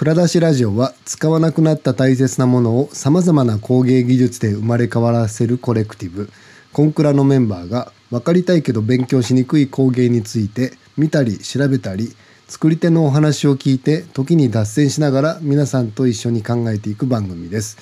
[0.00, 6.30] 蔵出しラジオは使わなくなった大切なものをさまざまな工芸技術で生まれ変わらせるコレクティブ
[6.72, 12.16] コンクラのメンバーが分かりたいけど勉強しにくい工芸について見たり調べたり
[12.48, 17.76] 作り手のお話を聞いて時に脱線しながら皆さんと一緒に考えていく番組です。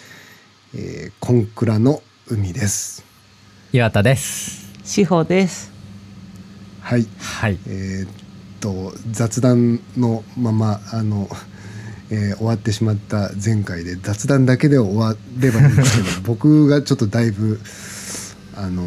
[0.75, 3.05] えー、コンクラの海です。
[3.73, 4.75] 岩田です。
[4.83, 5.71] 志保です。
[6.81, 7.07] はい。
[7.17, 7.59] はい。
[7.69, 8.11] えーっ
[8.59, 11.29] と雑談のままあの、
[12.11, 17.61] えー終わってしまった前回で雑談だけで終わればいいんですけど 僕がちょっとだいぶ
[18.57, 18.83] あの、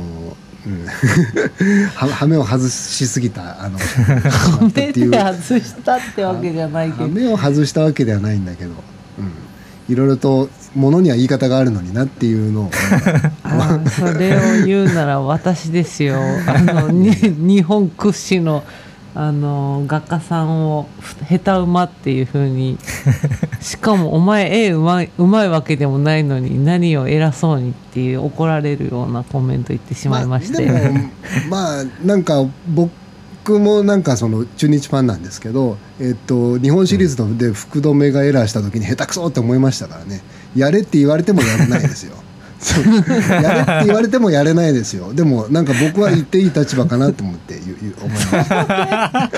[0.66, 0.86] うん、
[1.96, 7.04] ははめを外しすぎたあのしまっ外したってわけじゃないけど。
[7.04, 12.72] はめを外したわけではないんだけど、うん、いろいろとものには言い方があるのになっていうのを
[13.92, 16.20] それを言うなら私ですよ。
[16.48, 18.64] あのに日本屈指の
[19.14, 20.88] あの画家さんを
[21.30, 22.78] 下手馬っていう風に。
[23.62, 30.70] しかもお前絵うまいうまいわけでもないのに何を偉そうにっていう怒られるようなコメント言ってしまいまして。
[30.70, 31.10] あ、でも
[31.50, 40.22] まあなんか僕もなんかその中日ファンなんですけど、えっと日本シリーズので福留がエラーした時に下手くそって思いましたからね。
[40.56, 42.16] やれって言われてもやれないですよ。
[43.42, 45.14] やれって言われてもやれないですよ。
[45.14, 47.60] でもなんか僕は言っていい立場かなと思って
[48.02, 49.32] 思いました。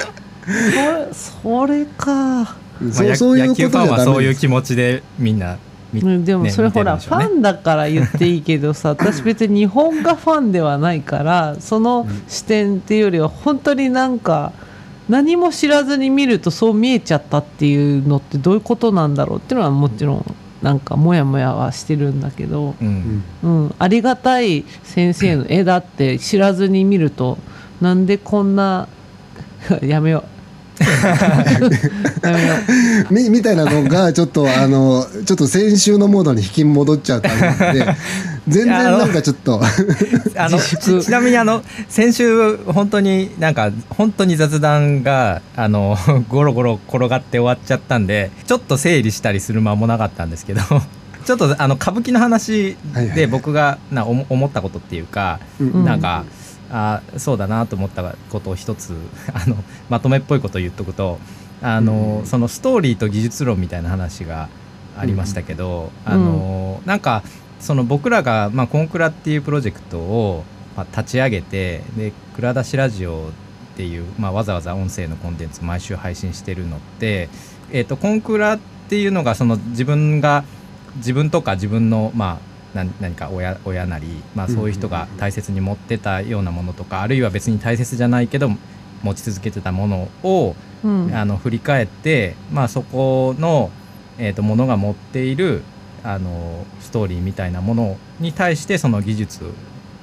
[1.14, 2.63] それか。
[2.82, 5.58] まあやそうそういう野球ファンはそういう気持ちでみんな
[5.94, 14.52] 見うんでもねそれほら、ファンだから言っていいけどさ 私別に日本がファンではないからその視点っていうよりは本当になんか
[15.08, 23.24] 何も知らずに見るとそう見えちゃったっていうのってどういうことなんだろうっていうのはもちろんなんかモヤモヤはしてるんだけど、ううんん。
[23.44, 27.38] うん、ありがたい先生の絵だって知らずに見ると
[27.82, 28.88] なんでこんな
[29.84, 30.33] やめよう
[33.12, 37.86] みみたいなのがちょっとあのちょっと先週のモードに引き戻っちゃったので
[38.48, 39.62] 全然なんかちょっと。
[40.36, 45.98] あの ちちなみにあの先週本当になんか本当に雑談があの
[46.28, 50.62] ゴロゴロ転がって終わっちゃったんでちょっと整理したりする間もなかったんですけど
[51.26, 52.76] ちょっとあの歌舞伎の話
[53.16, 55.86] で僕がな思思ったことっていうか、うん。
[55.86, 56.26] なんか、
[56.76, 58.98] あそうだなと思ったことを一つ
[59.32, 59.56] あの
[59.90, 61.20] まとめっぽいことを言っとくと
[61.62, 62.26] あの、うん。
[62.26, 64.50] そのストーリーと技術論みたいな話が
[64.98, 67.24] ありましたけど、あのなんか
[67.60, 70.44] その僕らが、まあ、コンクラっていうプロジェクトを、
[70.76, 73.30] まあ、立ち上げてで「蔵出しラジオ」
[73.74, 77.30] っていう、まあ、わざわざ音声のコンテンツ毎週配信してるのって、
[77.72, 78.60] えー、とコンクラっ
[78.90, 80.44] ていうのがその自分が
[80.98, 88.50] 自分とか自分のまあ何何か親親なり、まあ、そういう人が大切に持ってたようなものとか、あるいは別に大切じゃないけど
[89.04, 91.16] 持ち続けてたものを、うん。
[91.16, 93.72] あの振り返って、まあ、そこの、
[94.18, 95.64] えー、とものが持っている
[96.04, 99.46] あのストーリーみたいなものに対してその技術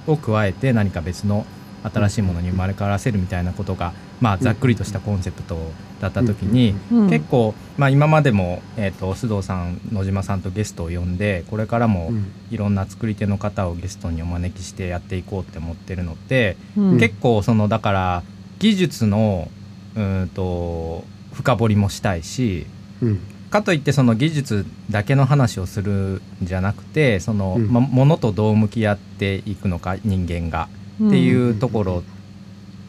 [0.06, 1.44] を加えて何か別の
[1.82, 5.56] 新しいものに生まれ変わらせるみたいなことが、まあ、ざっくりとしたコンセプト
[6.00, 12.32] だった時に、うん結構、まあ、今までも、えー、と須藤さん野島さんとゲストを呼んでこれからもうん。
[12.50, 16.98] いろんな作り手の方をゲストにお招きしてやっていこうって思ってるのって、うん。
[16.98, 18.22] 結構そのだから
[18.58, 19.48] 技術の
[19.94, 22.66] うーんと深掘りもしたいし
[23.00, 23.20] うん。
[23.50, 27.68] かといってその技術だけの話をするんじゃなくてその、うん。
[27.68, 30.68] ま、ものとどう向き合っていくのか人間が。
[31.06, 32.02] っていうところ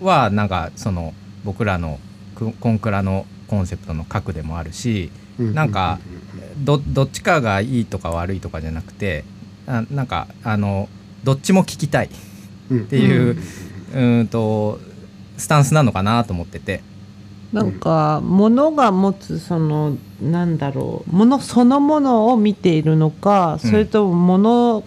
[0.02, 1.14] はなんかその
[1.44, 2.00] 僕らの
[2.36, 5.54] ココンクラのコンセプトの核でもあるしうん。
[5.54, 6.00] なんか
[6.58, 9.24] どどっちかがいいとか悪いとかじゃなくて
[9.68, 10.90] あなんかあの
[11.24, 12.10] どっちも聞きたいっ
[12.80, 13.38] っていう、
[13.94, 14.80] うーんと
[15.38, 16.82] スタンスなのかなと思ってて。
[17.52, 23.70] なんか物が持つそのなんだろう物そのものを見ているのか、うん。
[23.70, 24.84] それとも物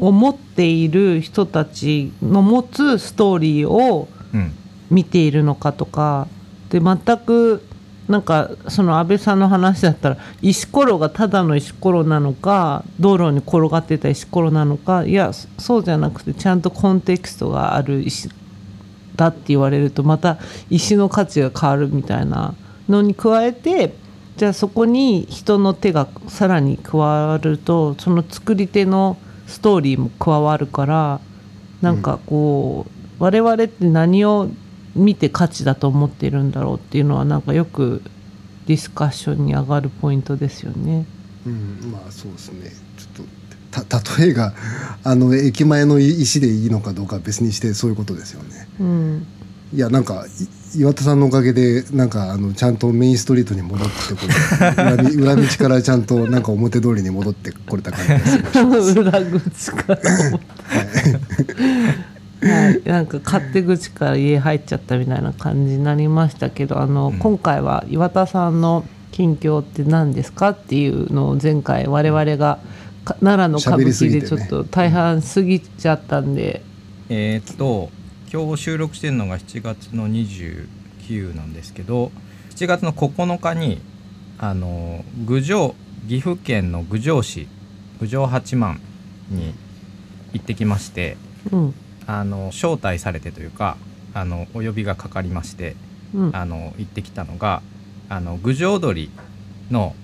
[0.00, 4.52] を持っている人たちの持つストーリーをうん
[4.92, 6.28] 見ているのかとか。
[6.70, 7.62] で全く
[8.08, 18.28] なんかその安倍さんの話だったら石ころがただの石ころなのか道路に転がってた石ころなのかいやそうじゃなくてちゃんとコンテクストがある石
[19.16, 22.54] だって言われるとまた石の価値が変わるみたいな
[22.88, 23.94] のに加えて
[24.36, 31.20] じゃあそこに人の手がさらに加わるとその作り手のストーリーも加わるから
[31.82, 32.86] なんかこ
[33.18, 34.48] う、我々って何を
[34.94, 38.02] 見て価値だと思っているんだろうっていうのはなんかよく
[38.66, 41.06] ディスカッションに上がるポイントですよね。
[41.46, 42.70] うん、まあそうですね。
[42.96, 43.42] ちょっと
[43.84, 44.52] た例えが
[45.02, 48.68] あの駅前の石でいいのかどうかは別にしてそういうことですよね。
[48.80, 49.26] うん、
[49.74, 50.26] いやなんか
[50.74, 58.20] い岩田さんのおかげでなんかあのちゃんとメインストリートに戻ってこれ 裏み裏道からちゃんとなんか表通りに戻ってこれた感じが
[58.84, 58.94] す。
[58.94, 62.11] る 裏口から思った
[62.42, 67.18] はい、なんか勝手口から家入っちゃったみたいな感じになりましたけどあの、うん。
[67.18, 72.58] 今回は岩田さんの近況って何ですかっていうのを前回我々が
[73.04, 76.62] か奈良の歌舞伎でちょっと大半過ぎちゃったんで、
[77.08, 77.90] えーっと
[78.32, 82.10] 今日収録してるのが7月の29なんですけど
[82.54, 83.82] 7月の9日に
[84.38, 85.74] あの郡上
[86.08, 87.46] 岐阜県の郡上市
[88.00, 88.80] 郡上八幡
[89.28, 89.52] に
[90.32, 91.18] 行ってきまして
[91.52, 91.74] うん
[92.06, 93.76] あの招待されてというか
[94.14, 95.76] あのお呼びがかかりまして
[96.14, 97.62] うん、あの行ってきたのが
[98.08, 99.10] あの郡上踊り
[99.70, 99.94] の、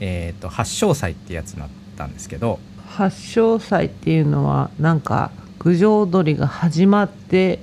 [0.00, 7.60] えー、と発祥祭ってやつになったんですけど発祥祭っていうのはなんか郡上踊りが始まって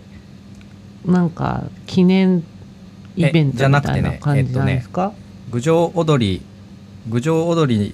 [1.05, 2.43] なんか記念
[3.15, 5.13] イベントみたいゃなくてねな感じなんですか、
[5.51, 6.41] 郡上踊り
[7.07, 7.93] 郡上踊り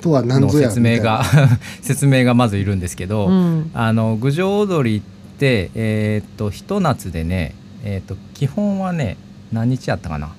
[0.00, 1.24] とは何のぞや説明が
[1.82, 3.70] 説明がまずいるんですけど、うん。
[3.74, 7.54] あの郡上踊りってえーっとひと夏でね
[7.84, 9.16] えーっと基本はね
[9.52, 10.34] 何日やったかな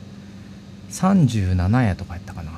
[0.90, 2.52] ？37夜とかやったかな。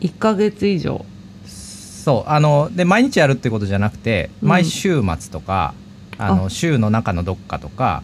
[0.00, 1.04] 1ヶ月以上。
[1.46, 4.48] そうあので毎日やるってことじゃなくてうん。
[4.48, 5.74] 毎週末とか、
[6.18, 6.50] あのあ。
[6.50, 8.02] 週の中のどっかとか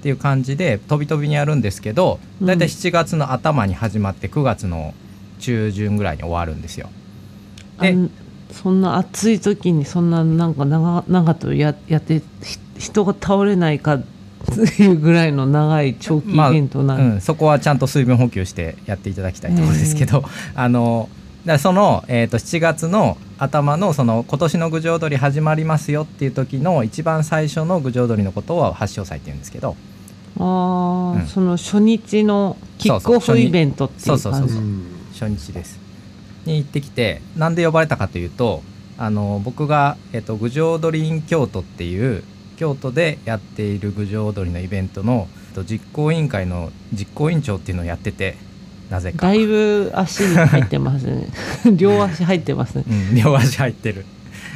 [0.00, 2.46] っていう感じで飛び飛びにやるんですけどうん。
[2.46, 4.94] だいたい7月の頭に始まって9月の
[5.38, 6.90] 中旬ぐらいに終わるんですよ。
[7.80, 7.96] で
[8.50, 14.04] そんな暑い時にそんななんか長長とややってひ人が倒れないかっ
[14.44, 20.24] ていうぐらいの長い長期イベントなうんん、そこはちゃんと水分補給してやっていただきたいところですけど、
[20.54, 21.08] あの
[21.46, 29.76] だその、えー、と7月の頭のその今年の郡上踊り始まりますよっていう時の一番最初の郡上踊りのことを発祥祭っていうんですけど。
[30.38, 31.26] あー、うん。
[31.26, 34.22] その初日のキックオフイベントっていう感じ。
[34.22, 34.60] そうそうそうう。
[34.62, 34.84] ん。
[35.12, 35.84] 初日です。
[36.46, 38.62] に行ってきてなんで呼ばれたかというと
[38.96, 42.22] あの僕が、えっと郡上踊り in 京都っていう
[42.56, 48.36] 京都でやっている郡上踊りのイベントのえっと実行委員会の実行委員長っていうのをやってて
[48.90, 49.26] なぜか。
[49.26, 51.28] だいぶ足に入ってますね。
[51.76, 52.84] 両足入ってますね。
[52.88, 54.04] うん、両足入ってる。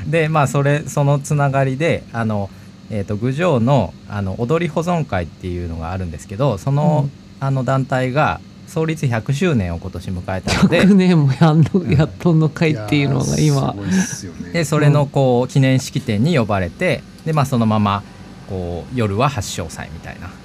[0.06, 2.50] でまあそれそのつながりであの、
[2.90, 7.46] えー、と郡上のあの踊り保存会っていうのがあるんですけどその,、うん。
[7.46, 13.70] あの団体が創立100周年を今年迎えたので100年もやんのやっとんの会っていうのが今。
[13.70, 14.52] ーすごいっすよね。
[14.52, 18.02] でそれのこう記念式典に呼ばれてで、まあ、そのまま
[18.48, 20.28] こう夜は発祥祭みたいな。
[20.28, 20.38] まあ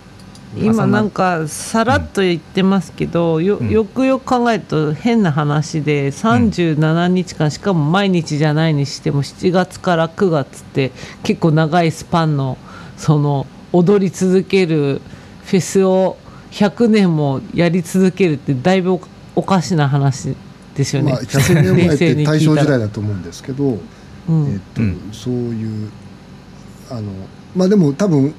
[0.56, 0.88] 今な。
[0.88, 3.70] なんかさらっと言ってますけど、ようん。
[3.70, 10.92] よくよく考えると変な話で37日間、しかも毎日じゃないにしても7月から9月って
[11.24, 12.58] 結構長いスパンの
[12.98, 15.02] その踊り続ける
[15.46, 16.18] フェスを
[16.52, 19.02] 100年もやり続けるってだいぶお
[19.36, 20.36] おかしな話
[20.76, 21.14] ですよね。
[21.14, 23.80] まあ、100年前って大正時代だと思うんですけど、
[24.30, 24.54] うん。
[24.54, 25.10] えっとうん。
[25.12, 25.90] そういう
[26.94, 27.12] あの
[27.56, 28.34] まあでも多分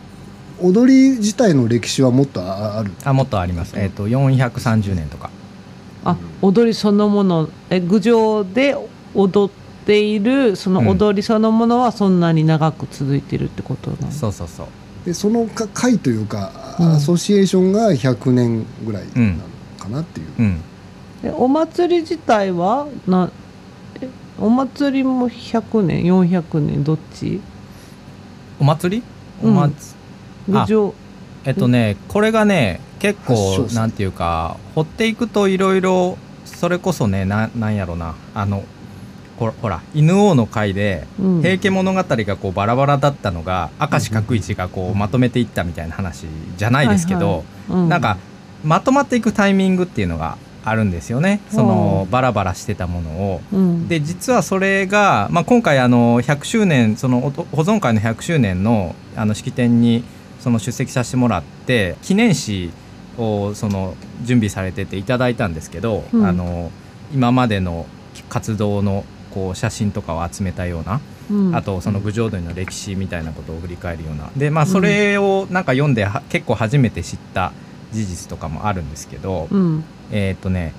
[0.63, 2.93] 踊り自体の歴史はもっとあある。
[3.05, 5.31] あもっとあります、えー、と430年とか。
[6.05, 8.77] あ踊りそのものえ郡上で
[9.15, 14.67] 踊っているその踊りそのものはそんなに長く続いてるってことなの、そうそうそう。
[15.05, 16.93] でそのか会というか、うん。
[16.93, 19.39] アソシエーションが100年ぐらいなの
[19.79, 20.61] かなっていう、うん。
[21.25, 23.31] えお祭り自体はな
[24.01, 24.09] え
[24.39, 26.85] お祭りも100年？400年？
[26.85, 27.41] どっち？
[28.61, 29.03] お祭り？
[29.43, 29.55] おうん。
[29.55, 29.95] 祭
[30.49, 30.95] 郡上
[31.45, 38.15] えっとねこれがね結構なんていうか掘っていくといろいろそれこそねななんやろな。
[38.35, 38.65] あの
[39.39, 41.43] ほらほら犬王の会で「うん。
[41.43, 48.17] 平家物語」がこうバラバラだったのが明石角一がこうまとめていったみたいな話じゃないですけど、なんか
[48.63, 51.41] まとまっていくタイミングっていうのがあるんですよね。
[51.51, 53.41] そのバラバラしてたものを。
[53.53, 53.89] うん。
[53.89, 60.05] で実はそれが、まあ、今回あの100周年そのお保存会の100周年のあの式典に
[60.41, 62.71] その出席させてもらって記念誌
[63.19, 66.27] をその準備されてていただいたんですけど、うん。
[66.27, 66.71] あの
[67.13, 67.87] 今までの
[68.29, 71.55] 活動のこう写真とかを集めたような、うん。
[71.55, 74.31] あとその郡上踊りの歴史みたいなことを振り返るような。
[74.35, 77.53] でまあそれをなんか読んでは結構初めて知った
[77.95, 79.85] 事実とかもあるんですけど、うん。
[80.11, 80.75] えーっとね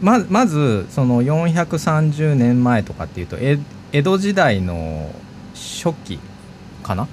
[0.00, 3.58] ままずその430年前とかっていうとえ
[3.92, 5.14] 江戸時代の
[5.54, 6.18] 初期
[6.82, 7.06] かな？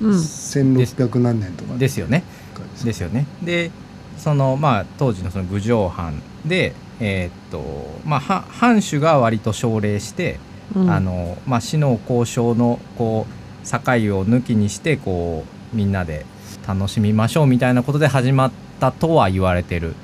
[0.00, 0.10] うん。
[0.10, 1.76] 1600何年とか。
[1.76, 2.22] ですよね。
[2.52, 3.26] かですよね。
[3.42, 3.70] で
[4.18, 10.38] そのまあ当時のその郡上藩でえーっとまあは藩主が割と奨励して、
[10.76, 10.90] うん。
[10.90, 13.78] あのまあ死の交渉のこう境
[14.18, 16.26] を抜きにしてこうみんなで
[16.68, 18.52] 楽しみましょうみたいなことで始まっ
[18.84, 19.94] たとは言われてる。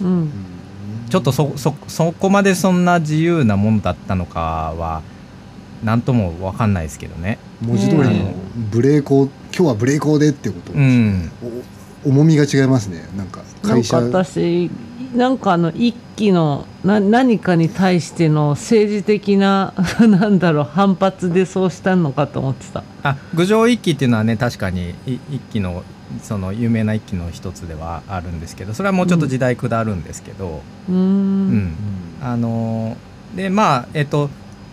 [0.00, 0.30] うん。
[1.08, 5.02] ちょっとそそそこまでそんな自由なものだったのかは
[5.82, 7.38] 何とも分かんないですけどね。
[7.60, 8.32] 文字通りの
[8.70, 11.30] ブレーコー今日はブレーコーでってこと、うん。
[12.04, 13.08] お重みが違いますね。
[13.16, 14.70] なんかなんか会社私
[15.14, 22.84] なんかあの一期のな何かに対しての政治的な なんだろう反発でそうしたのかと思ってた。
[23.02, 25.82] あ郡上一揆っていうのはね確かにい一揆の
[26.22, 31.58] その有名な一揆の一つではあるんですけどそれはもうちょっと時代下るんですけど、うーうん。
[31.58, 31.74] ん。
[32.22, 34.28] あのーでまあえっと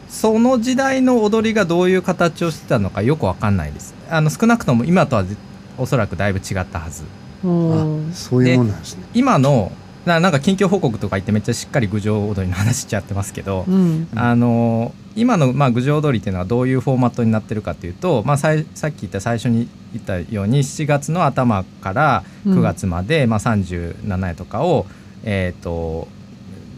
[0.09, 3.93] その時代の踊りがどういう形をしてたのかよくわかんないです。
[4.09, 5.35] あの少なくとも今とはぜ
[5.77, 7.03] おそらくだいぶ違ったはず。
[7.43, 8.09] うん。
[8.09, 9.03] あそういうもんなんですね。
[9.13, 9.71] 今の
[10.07, 14.07] ななんか近況報告とか言ってめっちゃしっかり郡上踊りの話しちゃってますけど、うん。
[14.15, 24.85] あの今の、まあ、郡上踊りっていうのはどういうフォーマットになってるかというと、まあ、さいさっき言った最初に言ったように7月の頭から9月まで、まあ、37夜とかを、
[25.23, 26.07] えーと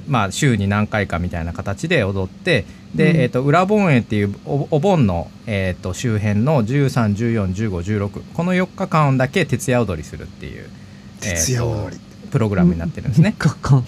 [0.07, 3.17] まあ、週に何回かみたいな形で踊ってで、うん。
[3.17, 10.67] えー、と裏盆営っていうおお盆の、えー、と周辺の13141516この4日間だけ徹夜踊りするっていう、
[11.21, 11.95] 徹夜踊り。
[11.95, 13.35] えーとプログラムになってるんですね。
[13.37, 13.85] 三日間。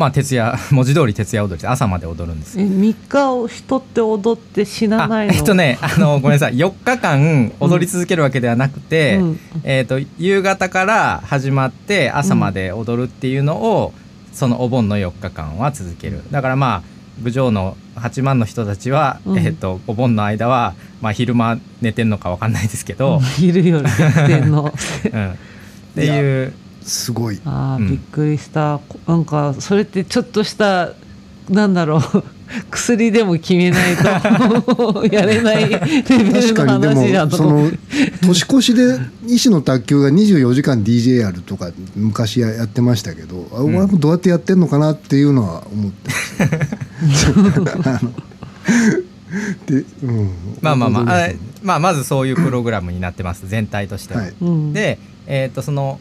[0.00, 5.34] まあ徹夜文字通り徹夜踊りで朝まで踊るんですえ3日を人って踊って死なないの？
[5.34, 6.56] あえっとねあのごめんなさい。
[6.56, 13.92] 4日間踊り続けるわけではなくて、うんえー、と夕方から始まって朝まで踊るっていうのを、
[14.32, 16.22] そのお盆の4日間は続ける。
[16.30, 16.82] だからまあ
[17.22, 19.38] 郡上の8万の人たちは、うん。
[19.38, 24.72] えー、とお盆の間は、まあ、昼間寝てんのか分かんないですけど、昼よりやってんの。
[25.12, 25.36] うん、っ
[25.94, 27.40] ていうすごい。
[27.44, 27.90] あー、うん。
[27.90, 28.80] びっくりした。
[29.06, 30.90] なんかそれってちょっとした
[31.48, 32.00] なんだろう。
[32.70, 37.70] 薬でも決めないとやれないレベルの話だともその
[38.22, 46.10] 年越しで医師の卓球が24時間 DJ やるとか昔ややってましたけど、あ俺もどうやってやってんのかなっていうのは思って。
[47.80, 48.00] ま
[49.66, 51.30] で、うん、まあまあまあ
[51.62, 53.46] まあまずそういうプログラムになってます。
[53.46, 54.22] 全体としては。
[54.22, 54.34] はい。
[54.40, 56.00] うん、で、えー、とその、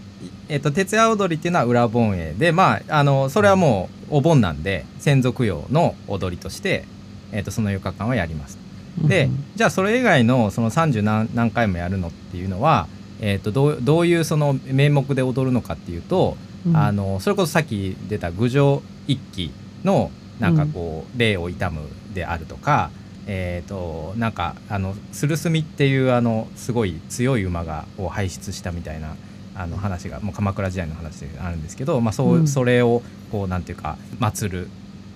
[0.50, 6.86] えー、と徹夜踊りっていうのは裏盆営でまああのそれはもうお盆なんで専属用の踊りとして、
[7.32, 8.58] えー、とその4日間はやります。
[9.01, 12.88] で、うんじゃあそれ以外のその30何何回もやるのっていうのは、
[13.22, 16.75] えー、とどうどういうその名目で踊るのかっていうと、うん。
[16.75, 19.51] あのそれこそさっき出た郡上一揆
[19.84, 21.82] のなんかこう霊を悼む
[22.13, 22.89] であるとか、
[23.27, 29.15] えー、となんかあのスルスミっていうあのすごい強い馬がを輩出したみたいな
[29.60, 32.48] あの話がもう鎌倉時代の話であるんですけど、まあそううん。
[32.48, 34.70] それをこうなんていうか祀る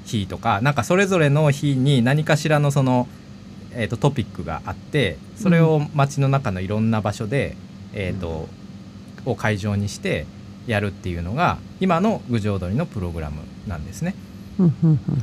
[0.06, 3.08] 日とかなんかそれぞれの日に何かしらのその、
[3.72, 7.56] えー、とトピックがあってそれを街の中のいろんな場所で、
[7.94, 8.50] えー、と
[9.26, 10.26] を会場にして
[10.68, 14.14] やるっていうのが今の郡上踊りのプログラムなんですね。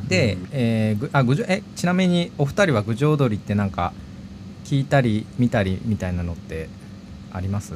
[0.08, 3.92] で、えーぐあ郡上えちなみにお二人は郡上踊りってなんか
[4.64, 6.68] 聞いたり見たりみたいなのって
[7.32, 7.74] あります？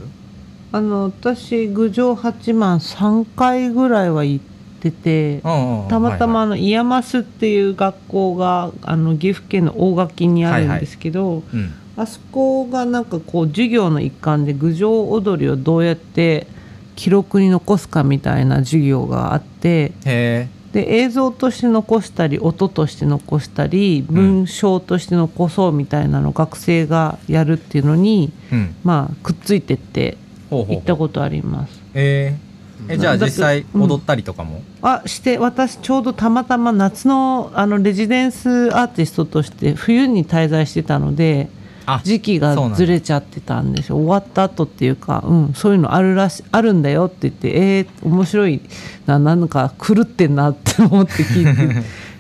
[0.75, 4.45] あの私郡上八幡3回ぐらいは行っ
[4.81, 11.73] ててたまたまあの IAMAS っていう学校があの岐阜県の大垣にあるんですけど、うん。
[11.97, 16.49] あそこがなんかこう授業の一環で郡上踊りをどうやって
[16.97, 30.19] 記録に残すかみたいな授業があってへで映像として残したり音として残したり文章として残そうみたいなのを学生がやるっていうのに、え、うん、まあ、くっついてって
[30.63, 31.81] 行ったことあります。
[31.95, 32.55] えー。
[32.89, 33.83] えじゃあ実際うん。
[33.83, 41.49] 踊ったりとかも、あして私ちょうどたまたま夏のあのレジデンスアーティストとして冬に滞在してたので
[41.87, 43.97] あ時期がずれちゃってたんですよ。
[43.97, 48.61] 終わった後っていうか、うん、そういうのあるらしあるんだよって言ってえー、面白い
[49.07, 51.57] ななんか狂ってんなって思って聞い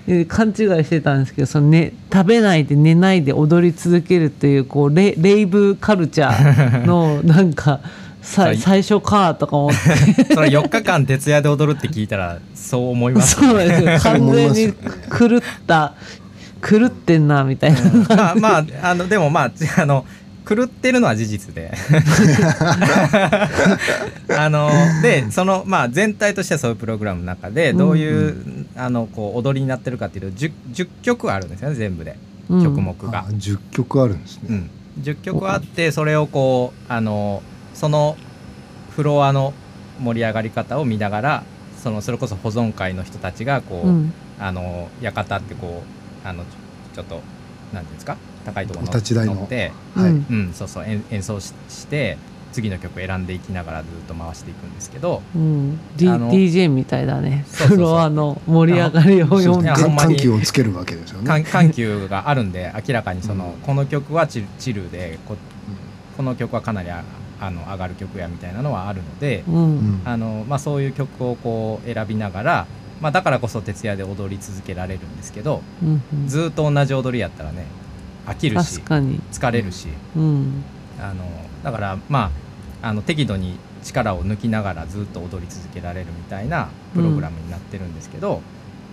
[0.07, 7.81] てで 勘違いしてたんですけどその、ね、食べないで寝ないで踊り続けるっていうこうレレイブカルチャーのなんか
[8.25, 9.77] 最初かとか思って。
[10.35, 13.37] それ4日間徹夜で踊るって聞いたらそう思います。
[13.37, 13.99] そうですよ。
[14.01, 15.95] 完全に狂った
[16.67, 20.07] 狂ってんなみたいな、まあまああのでもまああの
[20.49, 21.73] 狂ってるのは事実で。
[24.37, 24.71] あの
[25.03, 32.17] でそのまあ全体としてはそういうプログラムの中でどういう、あのこう踊りになってるかっていうと 10, 10曲あるんですよね全部で。
[32.49, 33.21] うん曲目が。
[33.21, 33.25] あ。
[33.31, 34.71] 10曲あるんですね、うん、
[35.03, 37.43] 10曲あってそれをこうあの
[37.75, 38.17] その
[38.97, 39.53] フロアの
[40.01, 41.45] 盛り上がり方を見ながら
[41.83, 44.13] そのそれこそ保存会の人たちがこう、うん。
[44.37, 45.85] あの館ってこ
[46.25, 46.49] うあのちょ
[46.97, 47.21] ちょっと
[47.73, 48.17] なんていうんですか？
[48.45, 49.37] 高いところお立ち台の。
[49.37, 50.11] 乗って、はい。
[50.11, 50.27] うん。
[50.29, 52.19] うん、そうそう演演奏しして
[52.53, 57.45] 次の曲選んでいきながらずっと回していくんですけどうん、D あの DJ みたいだね。
[57.47, 57.77] そうそうそう。
[57.77, 59.67] フロアの盛り上がりを読んで。
[59.67, 61.31] いやほんまに緩急をつけるわけですよね。
[61.31, 63.53] 緩緩急があるんで明らかにその、うん。
[63.61, 65.37] この曲はチルチルでこ
[66.17, 66.91] この曲はかなり
[67.45, 69.55] ああの上がる曲やみたいなのはあるので、うん。
[69.57, 72.67] うんあのまあ、そういう曲をこう選びながら、
[73.01, 76.29] まあ、だからこそ徹夜で踊り続けられるんですけどうんうん。
[76.29, 77.67] ずーっと同じ踊りやったらね
[78.27, 80.65] 飽きるし疲れるしうん。
[81.01, 81.25] あの
[81.63, 82.31] だからま
[82.83, 88.43] ああの適度に力を抜きながらずっと踊り続けられるみたいなプログラムになってるんですけど、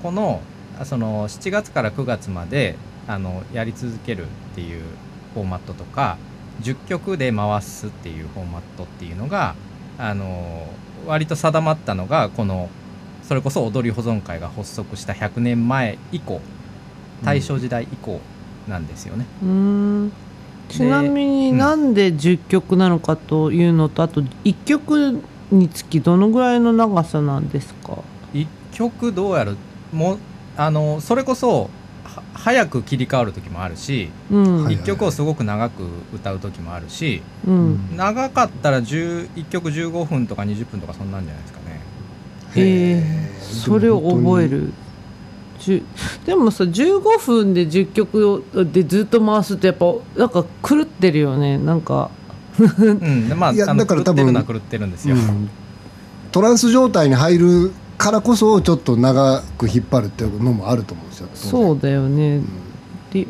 [0.04, 0.42] この
[0.80, 2.76] あその7月から9月まで
[3.08, 4.84] あのやり続けるっていう
[5.34, 6.18] フォーマットとか
[6.62, 9.56] 10曲で回すっていうフォーマットっていうのが
[9.98, 10.68] あの
[11.08, 12.70] 割と定まったのがこの
[13.24, 16.42] それこそ踊り保存会が発足した100年前以降
[17.24, 18.20] 大正時代以降
[18.68, 19.26] なんですよね。
[19.42, 20.12] うーん。
[20.70, 27.98] ちなみになんで10曲なのかというのと、あと1曲につきどのぐらいの長さなんですか？
[28.34, 29.58] 一曲どうやる？
[29.92, 30.18] もう
[30.56, 31.68] あのそれこそは
[32.34, 37.96] 早く切り替わる時もあるしうん、はい一曲をすごく長く歌う時もあるしうん。
[37.96, 41.82] 長かったら11曲15分とか20分とかそんなんじゃないですかね。
[42.56, 44.74] えー、それを覚える。
[46.26, 51.58] でもさ15分で10曲でずっと回すとやっぱなんか狂ってるよね。
[51.58, 52.10] なんか。
[52.58, 53.30] うん。
[53.30, 55.50] でまあいやだから多分狂ってるのは狂ってるんですよ、うん。
[56.32, 61.30] トランス状態に入るからこそちょっと長く引っ張るっていうのもあると思うよ。
[61.34, 62.38] そうだよね。
[62.38, 62.48] うん。
[63.12, 63.28] で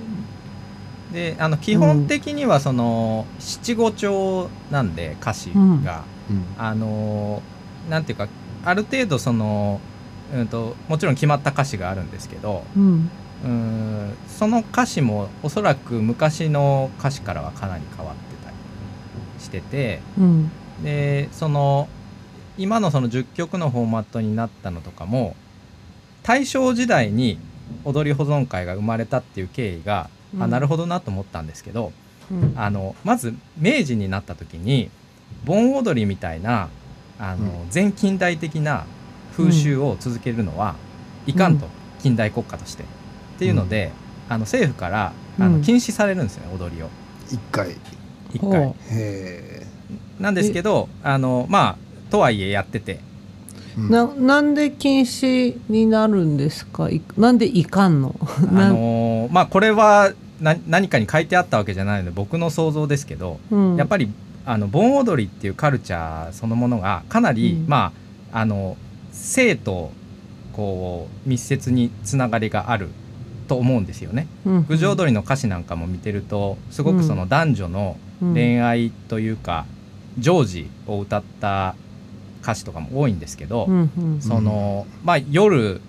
[1.11, 6.45] であの基本的にはその七五調なんで歌詞が、うん。
[6.57, 7.41] あの
[7.89, 8.27] なんていうか
[8.63, 9.81] ある程度その、
[10.33, 13.09] うん、ともちろん決まった歌詞があるんですけどうん。
[13.43, 18.55] うんその歌詞もおそらく昔の歌詞からはかなり変わってたり
[19.39, 20.51] しててうん。
[20.83, 21.89] でその
[22.57, 25.35] 今のその10曲のフォーマットになったのとかも
[26.23, 27.39] 大正時代に
[27.85, 30.49] 踊り保存会が生まれたっていう経緯が、あうん。
[30.51, 31.91] なるほどなと思ったんですけど
[32.31, 32.53] うん。
[32.55, 34.89] あのまず明治になった時に
[35.45, 36.69] 盆踊りみたいな
[37.19, 37.69] あの、うん。
[37.69, 38.85] 全近代的な
[39.35, 40.75] 風習を続けるのは
[41.25, 41.67] いかんと、
[42.01, 42.83] 近代国家として。
[42.83, 42.85] っ
[43.39, 43.91] ていうので、
[44.29, 45.57] あの政府からあうん。
[45.59, 46.89] の禁止されるんですよね踊りを。
[47.31, 47.75] 一回。
[48.33, 48.73] 一回。
[50.19, 52.99] なんですけどあのまあとはいえやっててえ。
[53.77, 53.89] うん。
[53.89, 56.89] ななんで禁止になるんですか？
[56.89, 58.15] いなんでいかんの？
[58.21, 58.25] あ
[58.69, 63.75] のー まあこれはな何かに書いてあったわけじゃないので僕の想像ですけど、うん。
[63.77, 64.09] やっぱり
[64.45, 67.65] あの盆踊りっていうカルチャーそのものがかなり、うん。
[67.67, 67.91] ま
[68.33, 68.77] ああの
[69.11, 69.91] 性と
[70.53, 72.89] こう密接につながりがある
[73.47, 74.27] と思うんですよね。
[74.45, 79.65] うん郡上踊りの歌詞なんかも見てるとすごくその男女の恋愛というか、
[80.19, 81.75] 常時を歌った
[82.41, 85.81] 歌詞とかも多いんですけど、うんうんそのまあ夜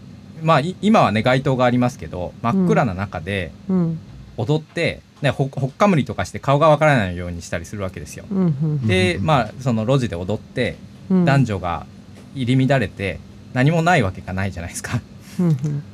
[0.42, 3.98] まあい今はね街灯がありますけど真っ暗な中でうん。
[4.38, 8.24] 踊って、ね、ほほっかむりとかして顔がわからないようにしたりするわけですよ。
[8.30, 9.26] うんうんでうん。
[9.26, 10.76] まあその路地で踊って
[11.10, 11.24] うん。
[11.24, 11.86] 男女が
[12.34, 13.20] 入り乱れて
[13.52, 15.00] 何もないわけがないじゃないですか。
[15.38, 15.48] うん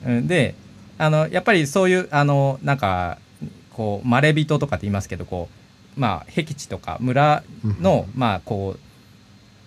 [0.07, 0.17] うん。
[0.19, 0.29] うん。
[0.29, 0.55] で
[0.99, 3.19] あのやっぱりそういうあのなんか
[3.73, 5.49] こうまれびととかって言いますけどこ
[5.97, 7.43] うまあ僻地とか村
[7.81, 8.81] の、まあこう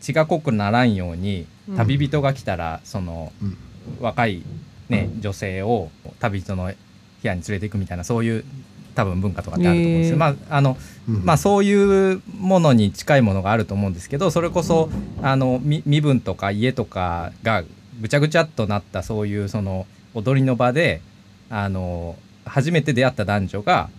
[0.02, 1.78] 血が濃くならんようにうん。
[1.78, 3.58] 旅人が来たら、そのうん。
[4.00, 4.44] 若い、
[4.90, 6.76] ね、女性を旅人の部
[7.24, 8.46] 屋に連れていくみたいなそういう
[8.94, 10.16] 多分文化とかってあると思うんですよ。
[10.16, 10.20] へー。
[10.20, 11.26] まああのうん。
[11.26, 14.90] まあ、そういうものに近いものがあると思うんですけどそれこそ
[15.22, 17.64] あのみ身分とか家とかが
[18.02, 21.02] ぐちゃぐちゃっとなったそういうその踊りの場で
[21.50, 23.90] あの初めて出会った男女が、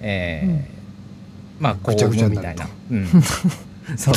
[0.00, 0.82] えー
[1.62, 2.66] まあぐちゃぐちゃにみたいな。
[2.90, 3.06] うん
[3.96, 4.14] そう。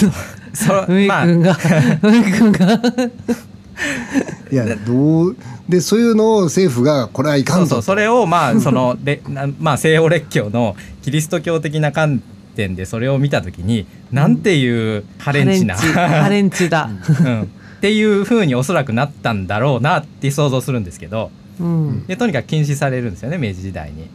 [0.53, 1.25] そうまあ。
[1.27, 2.81] くんが。
[4.51, 12.21] いやどうでそういうのを政府がこれはいかんぞそれをまあそのれなまあ西洋列強のキリスト教的な観
[12.55, 16.89] 点でそれを見た時になんていうハレンチな、ハレンチだ。
[17.19, 17.45] うん、っ
[17.81, 21.31] ていうふうにおそらくなったんだろうなって想像するんですけど。
[21.59, 22.05] うん。
[22.05, 24.09] でとにかく禁止されるんですよね明治時代に。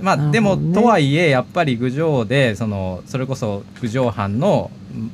[0.00, 4.70] まあ、でもねとはいえやっぱり郡上でそのそれこそ郡上藩の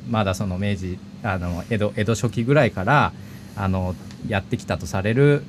[0.09, 3.13] まだその明治あの江戸江戸初期ぐらいから
[3.55, 3.95] あの
[4.27, 5.43] やってきたとされる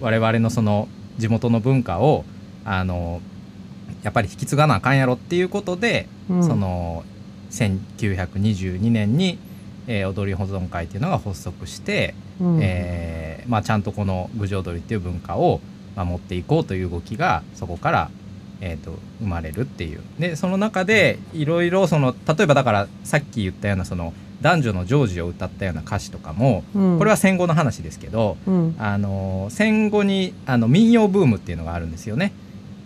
[0.00, 2.24] 我々のその地元の文化を
[2.64, 3.20] あの
[4.02, 6.44] やっぱり引き継がなあかんやろっていうことで、うん。
[6.44, 7.04] その
[7.50, 9.38] 1922年に、
[9.86, 12.58] えー踊り保存会っていうのが発足して、うん。
[12.62, 15.60] えーまあ、ちゃんとこの郡上踊りっていう文化を
[15.96, 18.10] 守っていこうという動きがそこから
[18.60, 20.00] えー、と生まれるっていう。
[20.18, 26.98] でその中でいろいろその例えばだからさっき言ったようなその男女の成就を歌ったような歌詞とかも、うん。
[26.98, 28.76] これは戦後の話ですけど、うん。
[28.78, 32.32] あの戦後にあの民謡ブームっていうのがあるんですよね。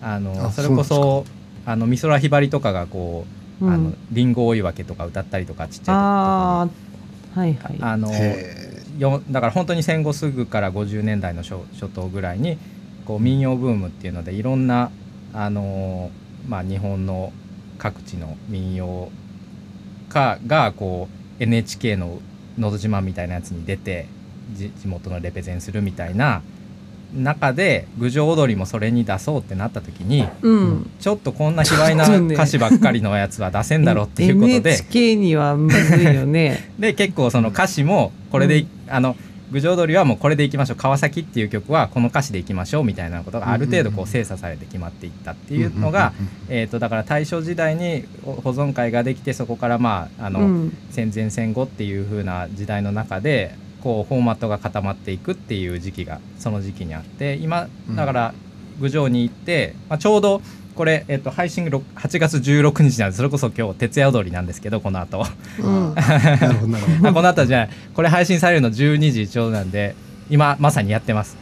[0.03, 1.25] あのあそれこそ
[1.65, 3.25] あの美空ひばりとかがこ
[3.61, 3.73] う、うん。
[3.73, 6.69] あのリンゴ追い分けとか歌ったりとかちっちゃいあ
[7.35, 7.79] あはいはい。
[7.81, 12.59] あのへよだから本当に戦後すぐから50年代の初初頭ぐらいに
[13.05, 14.91] こう民謡ブームっていうのでいろんな
[15.35, 16.11] あの、
[16.49, 17.33] まあ、日本の
[17.79, 19.11] 各地の民謡
[20.09, 21.09] 家がこ
[21.41, 22.21] う NHK の
[22.57, 24.07] 「のど自慢」みたいなやつに出て
[24.55, 26.43] じ地元のレペゼンするみたいな
[27.15, 30.91] 中で郡上踊りもそれに出そうってなった時にうん。
[31.01, 36.71] ちょっとこんな卑猥な歌詞ばっかりのやつは出せんだろうっていうことで NHK にはむずいよね。
[36.79, 39.17] で結構その歌詞もこれでい、あの
[39.51, 40.77] 郡上踊りはもうこれでいきましょう。
[40.77, 46.13] 川崎っていう曲はこの歌詞でいきましょうみたいなことがある程度こう精査されて決まっていったっていうのが、
[46.49, 50.77] えー、とだから大正時代に保存会ができてそこからまああの、うん。
[50.91, 58.35] 戦前戦後っていう風な時代の中でこうフォーマットが固まっていくっていう時期がその時期にあって今だから
[58.81, 60.43] 郡上に行って、まあ、ちょうど
[60.75, 65.25] これ、えっと配信ろ8月16日なんでそれこそ今日徹夜踊りなんですけどこの後。
[65.61, 65.95] うん。
[65.95, 67.71] なるほどなるほどあこの後じゃない。
[67.95, 69.95] これ配信されるの12時ちょうどなんで
[70.29, 71.37] 今まさにやってます。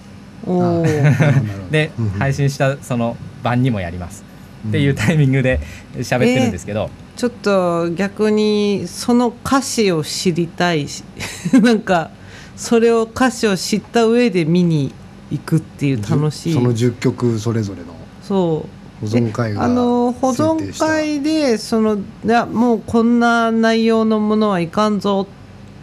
[0.47, 1.71] おおなるほどなるほど。
[1.71, 4.25] で配信したその晩にもやります。
[4.69, 5.61] っていうタイミングで
[5.99, 11.03] 喋ってるんですけど、ちょっと逆にその歌詞を知りたいし
[11.63, 12.11] なんか
[12.57, 14.93] それを歌詞を知った上で見に
[15.33, 16.55] 行くっていう楽しい。
[16.55, 18.83] その10曲それぞれのそう。
[19.03, 25.27] 保存会があの保存会でそのいやもうこんな内容のものはいかんぞ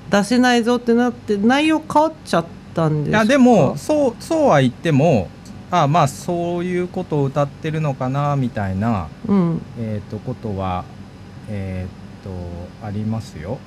[0.10, 3.18] 出せないぞってなって内容変わっちゃったんですか？
[3.18, 5.28] いやでもそうそうは言っても
[5.70, 9.62] あまあそういうことを歌ってるのかなみたいな、うん。
[9.78, 10.86] えー、とことは
[11.50, 12.30] えっ、と
[12.86, 13.58] ありますよ。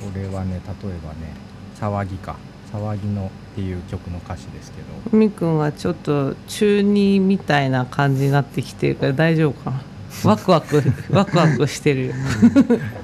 [0.00, 1.34] これはね例えばね
[1.78, 2.34] 「騒ぎか」
[2.72, 4.78] 「騒ぎの」っていう曲の歌詞ですけ
[5.12, 5.16] ど。
[5.16, 9.82] みくんはちょっと中二みたいな感じになってきてるから大丈夫かな？
[10.24, 12.14] ワクワク ワクワクしてるよ。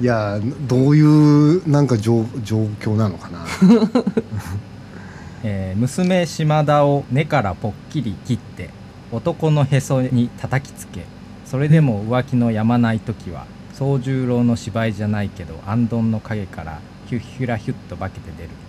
[0.00, 3.44] いやどういうなんか状状況なのかな？
[5.44, 8.70] えー娘島田を根からぽっきり切って
[9.12, 11.05] 男のへそに叩きつけ
[11.44, 18.50] それでも浮気のやまない時は宗十郎の芝居じゃないけどあんどんの影からヒュッヒュラヒュッと化けて出る。
[18.50, 18.65] え、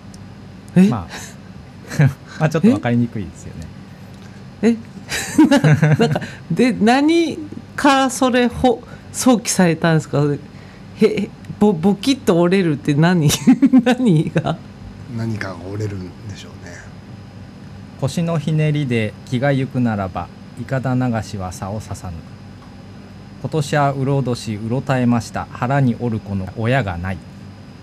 [0.83, 1.07] まあ
[2.39, 3.67] まあちょっと分かりにくいですよね。
[4.61, 4.75] え？
[5.99, 7.37] なんかで何
[7.75, 8.81] からそれほ
[9.13, 10.21] 想起されたんですか？
[10.99, 13.29] へへボボキッと折れるって何
[13.83, 14.57] 何が？
[15.17, 16.73] 何かが折れるんでしょうね。
[18.01, 20.27] 腰のひねりで気がゆくならば
[20.61, 22.13] いかだ流しは差を刺さぬ。
[23.41, 25.47] 今年はうろ年うろたえました。
[25.51, 27.17] 腹に折る子の親がない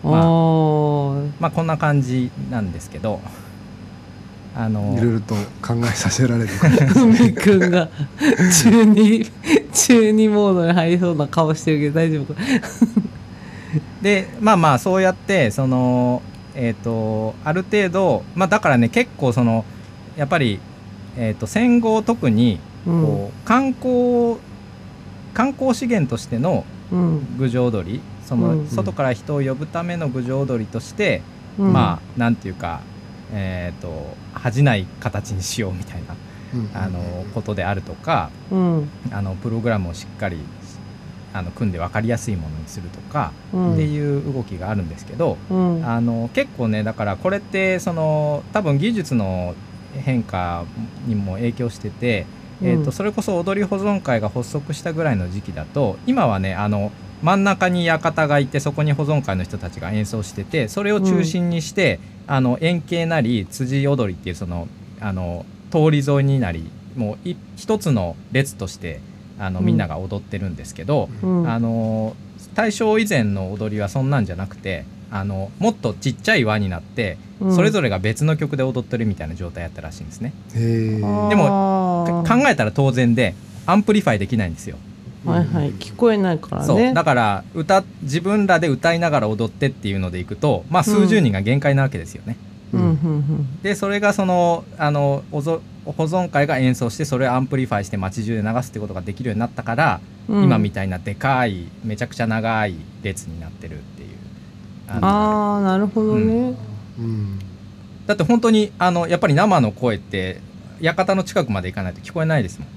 [0.05, 0.23] まあ
[1.41, 3.21] まあこんな感じなんですけど
[4.57, 6.51] あのいろいろと考えさせられる
[6.95, 7.89] 海 くんが
[8.63, 9.31] 中二
[9.73, 12.41] 中二モードに入りそうな顔してるけど大丈夫か？
[14.03, 16.23] でまあまあそうやってその
[16.55, 19.65] えっ、とある程度まあだからね結構その
[20.17, 20.61] やっぱり、
[21.17, 23.03] えー、と戦後特にうん。
[23.03, 24.37] こう観光
[25.33, 27.27] 観光資源としてのうん。
[27.39, 31.23] 郡上踊りその、うん外から人を呼ぶための郡上踊りとして、
[31.59, 31.73] うん。
[31.73, 32.81] まあなんていうか
[33.33, 36.15] えっ、と恥じない形にしようみたいな
[36.55, 36.71] うん。
[36.75, 38.89] あのことであるとかうん。
[39.13, 40.39] あのプログラムをしっかり
[41.33, 43.73] あの組んで分かりやすいものにするとか、うん。
[43.75, 45.87] っていう動きがあるんですけど、うん。
[45.87, 49.55] あの結構ねだからこれってその多分技術の
[49.95, 50.65] 変化
[51.07, 52.27] にも影響してて、
[52.63, 56.93] えー、うんとそれこそ踊り保存会が発足したぐらいの時期だと今はねあの
[57.25, 64.69] 真ん中に館がいてそこに保存会の人たちが演奏しててそれを中心にして、あの円形なり辻踊りっていうその
[65.01, 69.01] あの通り沿いになりもうい一つの列として
[69.39, 69.67] あのうん。
[69.67, 71.49] みんなが踊ってるんですけど、うん。
[71.49, 72.15] あの
[72.55, 77.57] 大正以前の踊りはそんなんじゃなくてあのもっとちっちゃい輪になって、うん。
[77.57, 80.35] それぞれが別の曲で踊ってるみたいな状態やったらしいんですね。
[80.53, 81.01] で
[81.37, 84.77] もか考えたら当然で amplify できないんですよ。
[85.25, 85.73] はいはい。
[85.73, 86.77] 聞こえないからそう。
[86.77, 92.37] ねだから歌自分らで歌いながら踊ってっていうのでいくとまあ数十人が限界なわけですよね。
[92.73, 92.81] うん。
[92.81, 100.45] うんでそれがそのあのおぞ保存会が演奏してそれを amplify して街中で流すってことができるようになったから、うん。
[100.45, 104.09] 今みたいなでかいめちゃくちゃ長い列になってるっていう
[104.89, 106.55] ああなるほどね。
[106.99, 107.39] うん。
[108.07, 110.41] だって本当にあのやっぱり生の声って
[110.81, 112.69] 屋形の近くまで行かないと聞こえないですもん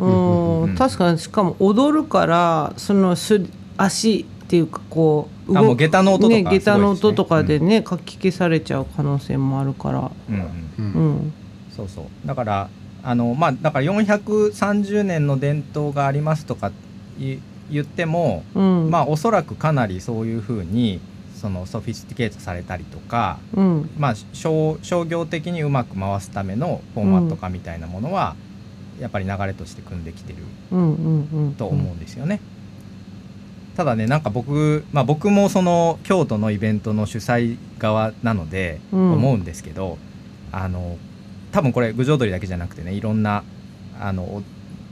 [0.00, 0.62] うん。
[0.62, 0.74] うん。
[0.76, 3.40] 確かにしかも踊るからそのす
[3.76, 10.10] 足っていうかこうあもう下駄の音とかね、下駄の音とかでね、かき消されちゃう可能性もあるから。
[10.28, 10.42] うんうん。
[10.42, 10.44] う
[10.78, 11.12] うん。
[11.16, 11.32] ん
[11.74, 12.26] そうそう。
[12.26, 12.68] だから
[13.02, 16.72] あのまあだから430年の伝統がありますとか
[17.18, 17.36] い
[17.70, 18.90] 言っても、うん。
[18.90, 21.00] まあおそらくかなりそういうふうに
[21.40, 23.90] そのソフィスティケートされたりとか、うん。
[23.98, 28.36] まあ、商商業的にうまく回すためのフォーマット化みたいなものは、
[29.00, 30.38] やっぱり流れとして組んできてる
[30.72, 31.54] うんうんうん。
[31.54, 32.40] と思うんですよね。
[33.76, 39.12] ただねなんか僕、まあ、僕もその京都のイベントの主催側なのでうん。
[39.14, 39.98] 思うんですけど、
[40.52, 40.98] あの
[41.52, 43.42] 多分これ郡上踊りだけじゃなくてねいろんな
[43.98, 44.42] あの、お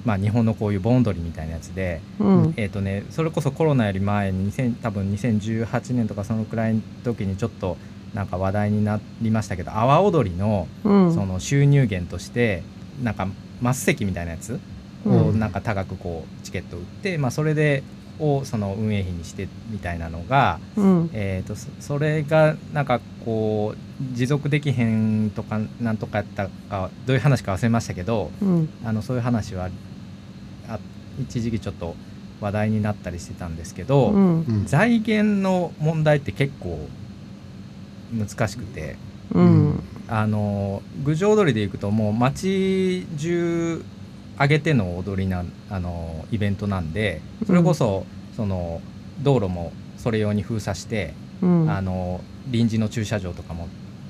[0.04, 2.54] まあ、日本のこういう盆踊りみたいなやつで、うん。
[2.56, 7.76] えーとね、それこそコロナより前に2000多分2018年とかそのくらいの時にちょっと
[8.14, 11.14] なんか話題になりましたけど阿波踊りのうん。
[11.14, 12.62] その収入源として
[13.02, 13.28] なんか
[13.62, 14.60] 末席みたいなやつ？
[15.06, 15.38] をうん。
[15.38, 17.82] なんか高くこうチケット売って、まあ、それで
[18.18, 21.10] をその運営費にしてみたいなのが、うん。
[21.12, 28.68] えー、とそそれがなんかこう持続できへんとかなんとかやったかどういう話か忘れましたけどうん。
[28.84, 29.70] あのそういう話は
[30.68, 30.78] あ
[31.20, 31.94] 一時期ちょっと
[32.40, 34.66] 話題になったりしてたんですけど、うんうん。
[34.66, 36.88] 財源の問題って結構
[38.12, 38.96] 難しくて。
[39.32, 43.84] うんあの郡上踊りでいくともう街中
[44.40, 48.80] 上げての踊りなあのイベントなんでそれこそ、その
[49.22, 51.70] 道路もそれ用に封鎖して、うん。
[51.70, 53.68] あの臨時の駐車場とかも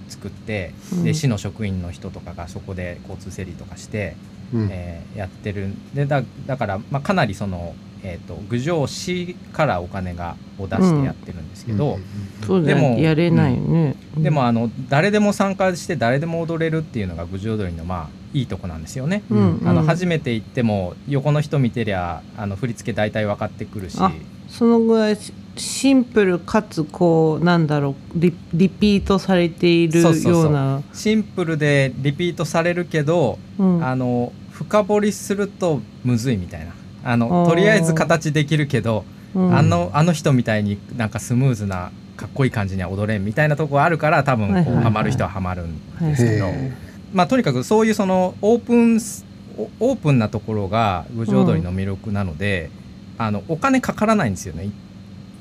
[0.08, 1.04] 作って、うん。
[1.04, 4.16] で市の職員の人とかがそこで交通整理とかして、
[4.52, 4.68] うん。
[4.70, 11.98] えーやってるんでだだから、まあ、かなりその、えー、と郡上市からお金がを出してやってるんですけど。
[12.46, 13.94] そうだよでもやれないよね。
[14.16, 19.22] でもあの誰でも参加して誰でも踊れるっていうのが郡上踊りのまあいいとこなんですよね。
[19.30, 19.86] うんあのうん。
[19.86, 23.96] 初めて行っても横の人見てりゃあの振り付け大体分かってくるし。
[24.00, 24.12] あ
[24.48, 30.32] そのぐらいシシンプルかつこうなんだろうリリピートされているそうそうそう。
[30.44, 30.82] ような。
[30.92, 33.84] シンプルでリピートされるけど、うん。
[33.84, 36.72] あの深掘りするとむずいみたいな
[37.04, 39.56] あのとりあえず形できるけど、うん。
[39.56, 44.84] あのあの人みたいになんかスムーズなかっこいい感じには踊れんみたいなとこあるから多分こう、はいはいはい。
[44.84, 46.46] ハマる人はハマるんはいですけど。
[46.46, 46.72] へ
[47.12, 49.24] まあ、とにかくそういうそのオープンス
[49.56, 52.70] オオープンなところが郡上踊りの魅力なので、
[53.16, 54.64] あのお金かからないんですよね。
[54.64, 54.70] い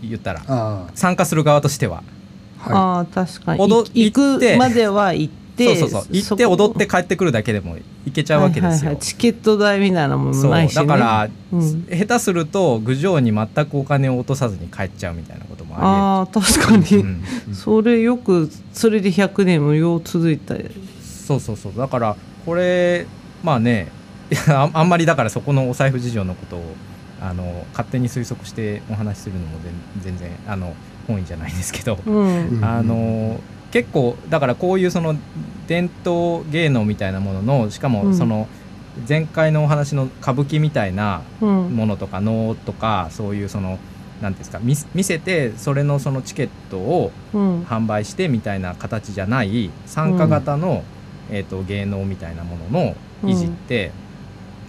[0.09, 0.43] 言ったら。
[0.47, 2.03] あ参加する側としては。
[2.65, 3.69] あはあー確かに。
[3.69, 4.55] 行行って。
[4.55, 6.07] くまでは行ってそうそうそう。
[6.11, 8.67] 行って踊って帰ってくるだけでも行けちゃうわけですよ。
[8.69, 8.97] はいはいはい。
[8.99, 11.87] チケット代みたいなものもないし、ね、だから、うん。
[11.89, 17.09] 下手すると郡上に全くお金を落とさずに帰っちゃうみたいなこともああー確かに、りえる、
[17.47, 17.55] うん。
[17.55, 20.55] それよくそれで100年無料続いた
[21.01, 21.73] そうそうそう。
[21.75, 22.15] だから
[22.45, 23.05] これ
[23.43, 23.91] まあね
[24.49, 26.75] あ あんまりだからそこのお財布事情のことを
[27.21, 29.59] あの勝手に推測してお話しするのも
[29.95, 30.73] 全全然あの
[31.07, 32.65] 本意じゃないですけど、うんうん。
[32.65, 33.39] あの
[33.71, 35.15] 結構だからこういうその
[35.67, 37.93] 伝統芸能みたいなもののしかうん。
[37.93, 38.47] もその
[39.07, 41.75] 前回のお話の歌舞伎みたいなうん。
[41.75, 43.77] ものとか能とかそういうその
[44.21, 47.61] 何ですか見せてそれのそのチケットをうん。
[47.63, 50.83] 販売してみたいな形じゃない参加型の、
[51.29, 53.91] えー、と芸能みたいなものの維持って、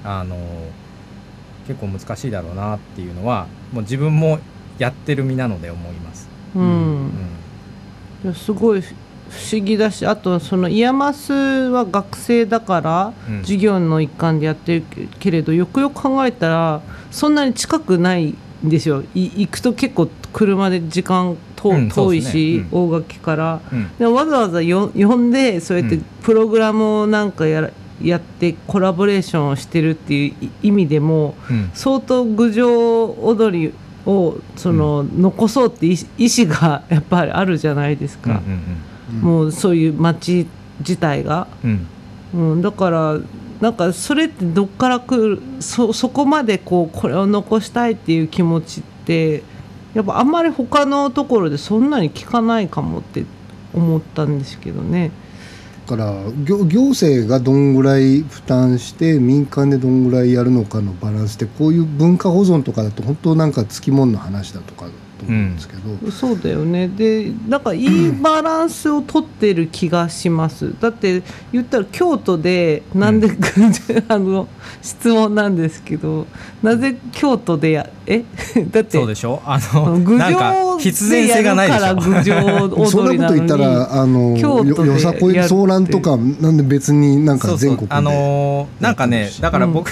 [0.05, 0.37] あの
[1.67, 4.39] 結構難しいだろうなっていうのはもう自分も
[4.79, 6.29] やってる身なので思います。
[6.57, 7.07] ううん。
[7.07, 7.09] ん。
[7.09, 7.15] いや
[8.35, 8.95] すごい不
[9.53, 13.41] 思議だしあとその IAMAS は学生だからうん。
[13.43, 14.85] 授業の一環でやってる
[15.19, 19.03] けれどよくよく考えたらそんなに近くないんですよ。
[19.15, 22.97] い行くと結構車で時間遠,、うん遠いし、うん。
[22.97, 23.61] 大垣から。
[23.73, 23.97] うん。
[23.99, 26.05] でもわざわざよ呼んでそうやってうん。
[26.23, 27.71] プログラムをなんかやら
[28.03, 31.71] やってコラボレーションをしてるっていう意味でもうん。
[31.75, 33.73] 相当郡上踊り
[34.09, 38.41] をその、残そうって意思が やっぱりあるじゃないですか、
[39.21, 40.47] もうそういう町
[40.81, 41.47] 自体が、
[42.35, 43.19] うん、だから
[43.61, 49.43] なんかそれってどっから来るそそこまでこうこれを残したいっていう気持ちって
[49.95, 53.25] やっぱあんまり他のところでそんなに聞かないかもって
[53.75, 55.11] 思ったんですけどね。
[55.89, 56.13] だから
[56.45, 66.87] 行行政がどんぐらい負担して民間でどんぐらいやるのかのバランスでこういう文化保存とかだと本当なんかつきもんの話だとかだと思うんですけど、そうだよね。
[66.89, 70.75] でなんかいいバランスをとってる気がします。
[70.79, 71.23] だって
[71.53, 73.29] 言ったら京都でなんで、
[74.09, 74.47] あの
[74.83, 76.27] 質問なんですけど
[76.63, 78.25] なぜ京都でやえ？
[78.71, 79.43] だってそうでしょ？
[79.45, 82.87] あの郡なんか上必然性がないでしょ。
[82.87, 87.95] そんなこと言ったらあのよよさこい騒乱とかなんで別になんか全国で。
[87.95, 89.91] あのーなんかねだから僕、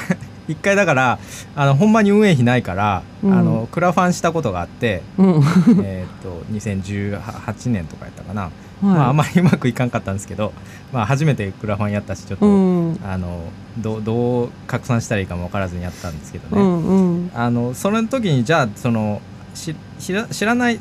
[0.48, 1.18] 一回だから
[1.54, 3.32] あのほんまに運営費ないから、うん。
[3.32, 5.42] あのクラファンしたことがあってうん。
[5.82, 8.50] えっと2018年とかやったかな、はい。
[8.82, 10.52] まああまりうまくいかんかったんですけど、
[10.92, 13.00] まあ、初めてクラファンやったしちょっと、うん。
[13.04, 13.44] あの
[13.78, 17.30] どうどう拡散したらいいかも分からずにやったんですけどね、うんうん。
[17.34, 20.78] あのその時にじゃあそのし知ら知らない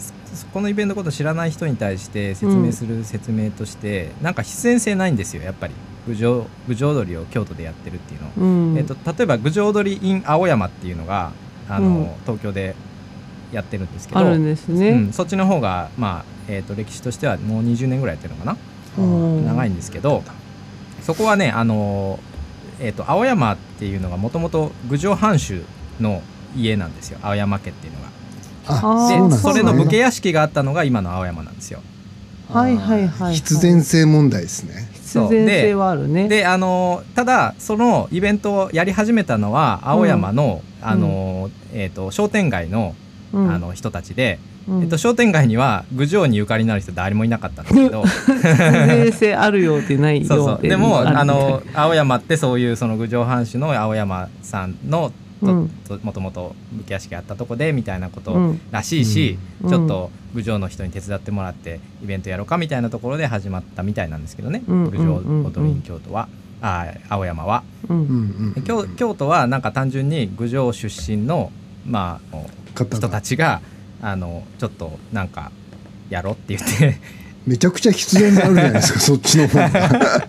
[0.53, 5.73] このイベントのことを知らない人に対して説明する説明として、なんか必然性ないんですよやっぱり。
[6.07, 8.77] 郡上郡上踊りを京都でやってるっていうの、うん。
[8.77, 11.31] えっと例えば郡上踊り in 青山っていうのが
[11.67, 12.07] あの、うん。
[12.25, 12.75] 東京で
[13.51, 18.57] やってるんですけどあるんですね、うん、そっちの方が、まあえー、と歴史としてはもう20年ぐらいやってるのかな、
[18.97, 19.45] うん。
[19.45, 20.23] 長いんですけど
[21.01, 22.19] そこはねあの、
[22.79, 25.61] えー、と青山っていうのがもともと郡上藩主
[25.99, 26.21] の
[26.55, 27.19] 家なんですよ。
[27.21, 28.14] 青山家っていうのが。
[28.67, 31.81] でそれの武家屋敷があったのが今の青山なんですよ。
[32.49, 34.89] はいはいはいはい必然性問題ですね。
[34.93, 36.27] 必然性はあるね。
[36.27, 42.95] であのただそのイベントをやり始めたのは青山の,、あのえー、と商店街の,、
[43.33, 43.51] うん。
[43.51, 44.83] あの人たちで、うん。
[44.83, 48.03] えっと、商店街には郡上にゆかりのある人誰もいなかったんですけど。
[48.05, 50.61] 必然性あるようでないよそうそう。
[50.61, 55.69] でもあの青山ってそういうその郡上藩主の青山さんのとうん。
[55.87, 58.61] ともともと武家屋敷あったとこでみたいなことうん。
[58.71, 59.69] らしいし、うん。
[59.69, 64.63] ちょっと郡上の人に手伝ってもらってイベントやろうかみたいなところで始まったみたいなんですけどね。
[64.67, 64.89] うん。
[64.89, 66.27] 郡上うん踊りん京都は、
[66.61, 67.63] あ青山は。
[68.65, 71.51] 京京都はなんか単純に郡上出身の、
[71.85, 72.37] まあ、
[72.83, 73.61] 人たちが
[74.01, 75.51] あのちょっとなんか
[76.09, 76.99] やろうって言って
[77.47, 80.27] めちゃくちゃ必然があるじゃないですか そっちの方が。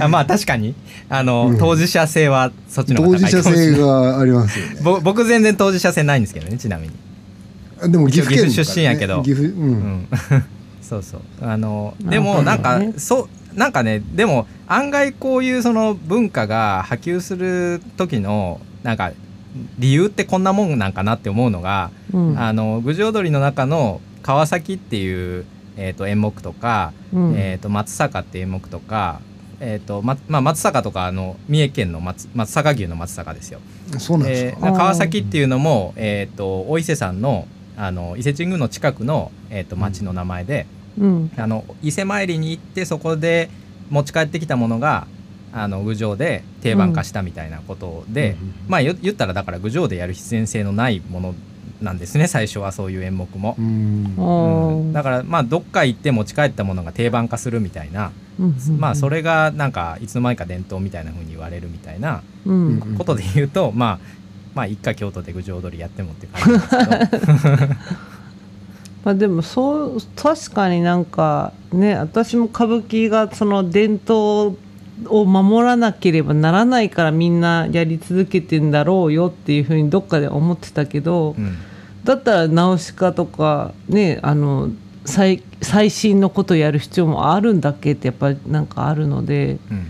[0.00, 0.74] あまあ確かに。
[1.08, 1.58] あの、うん。
[1.58, 4.80] 当事者性はそっちの方当が高事者性がありますよね。
[4.82, 6.94] ぼ僕全然当事者性ないんですけどねちなみに、
[7.80, 9.22] あでも岐阜県一応岐阜出身やけど。
[9.22, 9.72] 岐阜ううん。
[9.72, 10.08] ん、
[10.82, 11.20] そうそう。
[11.42, 19.12] あのでもなんか、そうなんかねでも案外こういうその文化が波及する時のなんか
[19.78, 22.38] 理由ってこんなもんなんかなって思うのが、うん。
[22.40, 25.44] あの郡上踊りの中の川崎っていう、
[25.76, 27.34] えー、と演目とか、うん。
[27.36, 29.20] えー、と松坂っていう演目とか、
[29.60, 33.60] えーとままあ、松坂とかあの三重県の松松阪牛の松坂ですよ。
[33.98, 40.66] そうなんですか、えー川崎っていうのも、えー、とお伊勢さんのあの伊勢神宮の近くの、えー、と町の名前で、
[40.98, 41.30] うん。
[41.36, 43.50] あの伊勢参りに行ってそこで
[43.90, 45.06] 持ち帰ってきたものが
[45.52, 48.54] あの郡上で定番化したみたいなことで、うん。
[48.68, 51.34] まあ言言ったらだから郡上でやる必然性のないもの
[51.82, 53.56] なんですね最初はそういう演目も。
[53.58, 54.92] うん。
[54.92, 62.22] だからまあどっか行って持ち帰ったものが定番化するみたいな、うんうんまあそれがなんかいつの間にか伝統みたいな風に言われるみたいな
[62.96, 64.22] ことで言うと、まあ
[64.54, 67.74] まあ一回京都で郡上踊りやってもって感じですけど。
[69.04, 74.56] まあでもそう確かになんかね私も歌舞伎がその伝統
[75.06, 81.56] を守らなければならないからみんなやり続けてんだろうよっていうふうにどっかで思ってたけど、うん
[82.04, 84.70] だったらナウシカとかねあの
[85.04, 89.86] 最最新のことやる必要もあるんだっけってやっぱりなんかあるのでうん。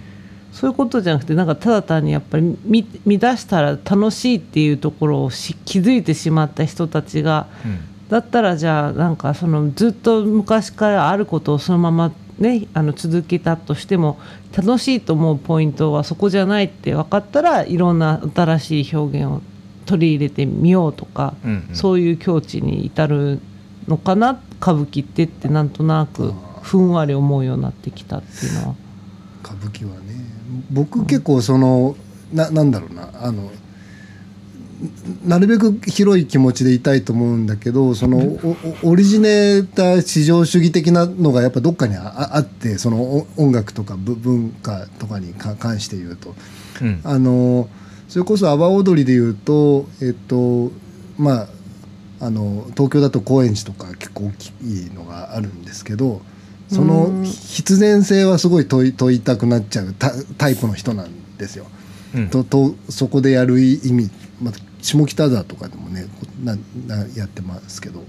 [0.52, 7.92] そういうことじゃなくてなんかただ単にやっぱり見見出したら楽しいっていうところをし気づいてしまった人たちがうん。
[8.12, 14.20] だったらじゃあなんかそのずっと昔からあることをそのままねあの続けたとしても
[14.54, 19.40] 楽しいと思うポイントはそこじゃないって分かったらいろんな新しい表現を
[19.86, 21.74] 取り入れてみようとか、うんうん。
[21.74, 23.40] そういう境地に至る
[23.88, 28.74] のかな歌舞伎ってってなんとなくふんわり思うようになってきたっていうのは。
[29.44, 30.12] 歌舞伎はね
[30.70, 31.96] 僕結構その
[32.32, 33.50] ななんだろうなあの
[35.24, 38.38] なるべく広い気持ちでいたいと思うんだけどその
[38.82, 46.34] オリジネーター至上主義的なのがやっぱどっかにあってそのお音楽とかぶ文化とかにか関して言うと。
[46.80, 47.00] うん。
[47.04, 47.68] あの
[48.12, 50.70] それこそ阿波踊りで言うとえっと
[51.16, 51.48] まあ
[52.20, 56.20] あの東京だと高円寺とか結構大きいのがあるんですけど
[56.68, 61.64] そのうん必然性はすごい問い問いたくなっちゃうタタイプの人なんですよ。
[62.14, 64.10] うんととそこでやる意味、
[64.42, 66.06] まあ、下北沢とかでもね
[66.44, 66.54] な
[66.86, 68.04] なやってますけど。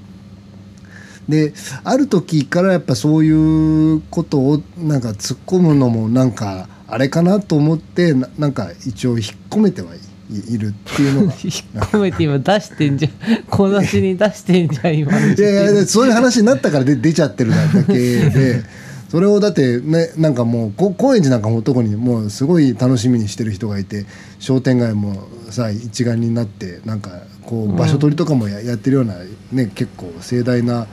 [1.30, 1.54] で
[1.86, 9.20] ある時からやっぱそういうことをなんか突っ込むのもなんかあれかなと思ってななんか一応引っ
[9.50, 9.98] 込めてはい
[10.30, 11.34] いいるっていうのが。
[11.44, 11.54] 引っ
[11.92, 13.12] 込めて今出してんじゃん。
[13.50, 18.64] 小出しに出してんじゃん今いやいやそういう話になったからで出ちゃってるだけで。
[19.14, 24.08] それをだってねなんかもうこ高円寺なんかも特にもうすごい楽しみにしてる人がいて
[24.40, 29.14] 商店街もさ一丸になってなんかこう場所取りとかもや,、やってるような
[29.52, 30.88] ね結構盛大な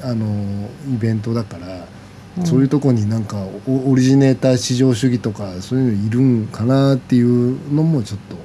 [0.00, 1.86] あのイベントだから。
[2.44, 3.36] そういうとこになんか
[3.68, 8.36] オオリジネーター至上主義とかそういうのいるんかなっていうのもちょっと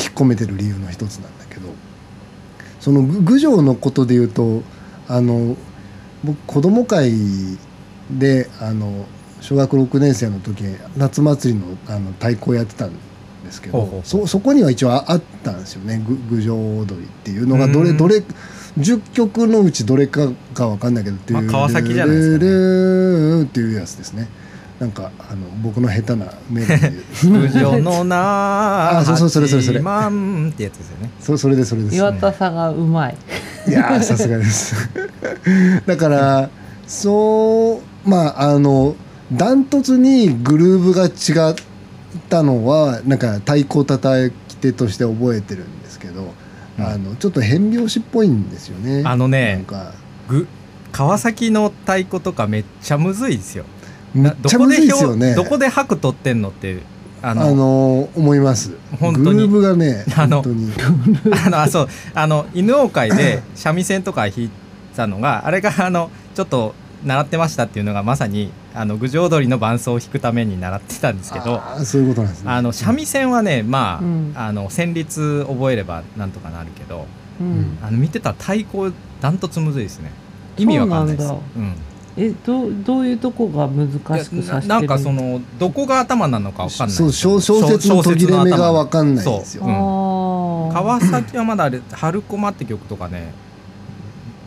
[0.00, 1.72] 引っ込めてる理由の一つなんだけど。
[2.82, 4.62] そのぐ郡上のことで言うと
[5.06, 5.56] あの
[6.24, 7.12] 僕子供会
[8.10, 9.06] であの
[9.40, 10.64] 小学6年生の時
[10.96, 12.92] 夏祭りのあの太鼓をやってたん
[13.44, 16.04] ですけどそそこには一応ああったんですよね。
[16.04, 17.96] ぐ郡上踊りっていうのがどれうん。
[17.96, 18.24] どれ
[18.78, 22.50] 10曲のうちどれかかわかんないけどっていう、まあ川崎じゃないですかね。
[22.50, 24.28] ルルルっていうやつですね。
[24.80, 29.78] なんかあの僕の下手なメロディーのな あそうそうそれそれそれ。
[29.78, 31.10] 八幡ってやつですよね。
[31.20, 31.96] そそれでそれです。
[31.96, 33.16] 岩田さんがうまい。
[33.68, 34.74] いやーさすがです。
[35.86, 36.50] だから
[36.86, 38.96] そうまああの
[39.32, 41.54] ダントツにグルーヴが違っ
[42.28, 46.28] たのはなんか太鼓叩き手として覚えてるんですけど、うん
[46.78, 49.02] あのちょっと変拍子っぽいんですよね。
[49.04, 49.92] あのねなんか。
[50.28, 50.46] ぐ
[50.92, 53.64] 川崎の太鼓とかめっちゃむずいですよ。
[54.14, 55.34] めっちゃむずいですよね。
[55.34, 56.80] どこで拍取ってんのって
[57.22, 58.72] ああのの思います。
[59.00, 59.48] 本当に。
[59.48, 60.44] グルーヴがねあの
[61.46, 61.88] あのあそう。
[62.14, 64.50] あの犬王会で三味線とか弾い
[64.96, 72.50] たのがあれがあのちょっと習ってましたっていうのがまさにあの郡上踊りの伴奏を弾くために習ってたんですけどそういうことなんですね。
[72.50, 74.32] あの三味線はねまあ,、うん。
[74.34, 77.06] あの旋律覚えればなんとかなるけど
[77.40, 77.78] うん。
[77.82, 80.10] あの見てたら太鼓ダントツむずいですね。
[80.56, 81.32] 意味わかんないです。
[82.14, 83.90] えどうどういうとこが難
[84.22, 89.64] しくさななんかそのどこが頭なのかわかんないそう小小説の途切れ目がわかんないんですよ。
[89.64, 89.70] そう。
[89.70, 89.72] う
[90.70, 90.74] ん。
[90.74, 93.32] 川崎はまだあれ「春駒」って曲とかね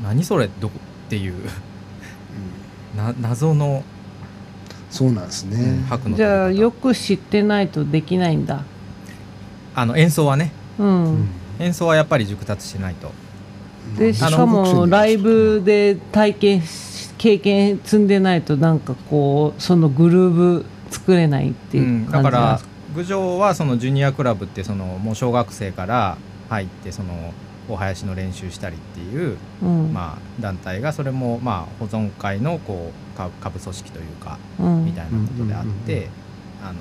[0.04, 0.48] 何それ？
[0.60, 0.76] どこ？
[1.08, 1.34] っていう。
[1.34, 1.38] う
[2.96, 2.98] ん。
[2.98, 3.84] な謎の
[4.96, 5.86] そうなんですね、
[6.16, 8.64] じゃあよく知ってないとできないんだ。
[9.76, 10.54] あの演奏はね。
[10.80, 11.28] うん、うん。
[11.60, 13.12] 演奏はやっぱり熟達してないと。
[13.98, 22.10] でしかもライブで体験し経験積んでないとなんかこうそのグルーヴ作れないっていううん。
[22.10, 22.62] だから
[22.96, 26.18] 郡上はそのジュニアクラブってそのもう小学生から
[26.48, 27.34] 入ってその
[27.68, 29.94] お囃子の練習したりっていう、うん。
[29.94, 34.86] まあ、団体がそれもまあ保存会のこう下下部組織というかうん。
[34.86, 36.10] みたいなことであって
[36.64, 36.80] あの、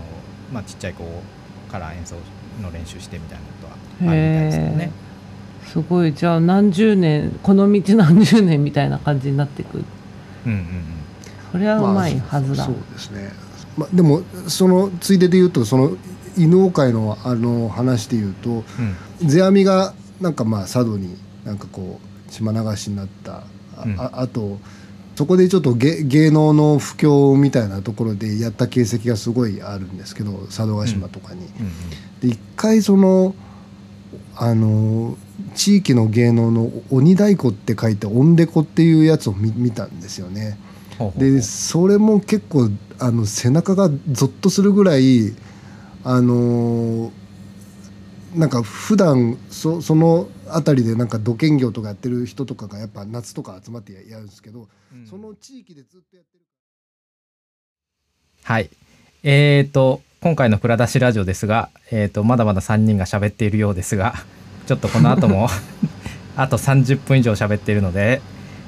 [0.53, 1.05] まあ、ちっちゃい子
[1.70, 2.16] から演奏
[2.62, 4.85] の練習してみたいなことはあるみたいですけどね。
[4.85, 5.68] へ。
[5.68, 6.12] すごい。
[6.12, 9.78] じゃあ何十年この道何十年みたいな感じになってく？
[9.78, 9.85] る
[10.47, 10.66] うんうんうん。
[11.53, 13.30] それはうまいはずだ、そうですね、
[13.76, 15.97] まあ、でもそのついでで言うとその
[16.37, 18.64] 犬王会のあの話で言うと
[19.22, 19.28] うん。
[19.28, 23.45] 世阿弥がなんかまあ佐渡になんかこう島流しになった
[23.77, 24.59] あ,うんあ、あと
[25.17, 31.41] そこでちょっと芸芸能の布教みたいなところでやった形跡がすごいあるんですけど佐渡島とかに。
[31.41, 31.49] うん
[32.21, 33.35] で一回その
[34.37, 35.17] あの
[35.55, 40.59] 地域の芸能の「鬼太鼓」って書いて「音デコ」っていうやつを見見たんですよね。
[41.17, 45.35] でそれも結構あの背中がゾッとするぐらい
[46.05, 47.12] あの
[48.35, 56.45] なんか普段そその辺りでなんか土建業とかやってる人とかがやっぱ夏とか集まってややるんですけど、うんその地域でずっとやってる。
[58.43, 58.70] はい。
[59.24, 64.14] えーと、今回の蔵出しラジオですが、えーと、まだまだ3人が喋っているようですが、
[64.66, 65.49] ちょっとこの後も、
[66.37, 68.20] あと30分以上喋っているので、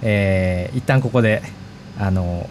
[0.02, 1.42] えー一旦ここで、
[1.98, 2.48] あの、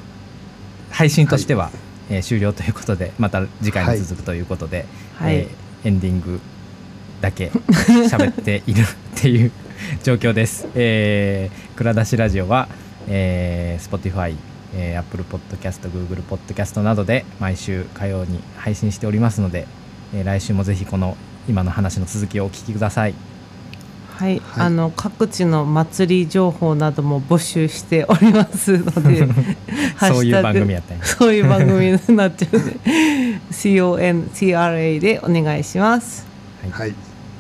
[0.90, 1.72] 配信としては、
[2.10, 4.86] えー終了ということで、また次回に続くということで、
[5.16, 6.40] はいえーエンディング
[7.22, 7.52] だけ
[8.10, 8.86] 喋っているっ
[9.22, 9.52] ていう
[10.04, 10.68] 状況です。
[10.76, 12.68] えー、蔵出しラジオは、
[13.08, 14.36] えー、Spotify、
[14.76, 19.68] えー、Apple Podcast、Google Podcast などで毎週火曜に配信しておりますので、
[20.14, 23.14] えー来週もぜひこの今の話の続きをお聞きください。
[24.18, 24.66] はい、はい。
[24.66, 29.28] あの各地の祭り情報なども募集しておりますので
[30.00, 31.04] そういう番組やったんや。
[31.06, 32.78] そういう番組になっちゃうので
[33.52, 36.26] CONCRA でお願いします。
[36.72, 36.94] はい、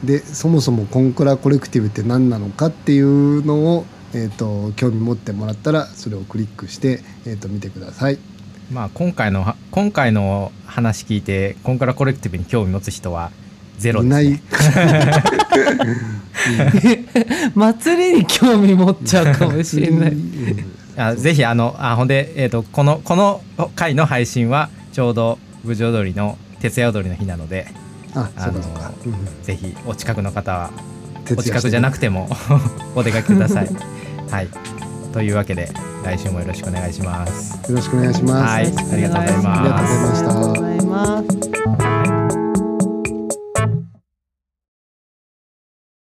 [0.05, 8.19] でそもそもコンクラコレクティブって何なのかっていうのを、えー、と興味持ってもらったらそれをクリックして、えー、と見てください。
[8.71, 13.31] まあ今回のは今回の話聞いてコンカラコレクティブに興味持つ人は
[13.77, 14.41] ゼロいです、ないね。
[17.55, 23.41] 祭りに興味持っちゃうかもしれないうんあぜひあのあほんで、えー、とこのこの
[23.75, 27.67] 回の配信はちょうど郡上踊りの徹夜踊りの日なので
[28.15, 28.69] ああのそ
[29.05, 29.43] うん。
[29.43, 30.71] ぜひお近くの方は
[31.37, 32.29] お近くじゃなくても
[32.95, 33.69] お出かけください。
[34.29, 34.47] はい。
[35.13, 35.69] というわけで
[36.03, 37.71] 来週もよろしくお願いします。
[37.71, 38.53] よろしくお願いします。
[38.53, 38.65] はい。
[38.65, 39.99] ありがとうございます。
[39.99, 42.14] ありがとうございました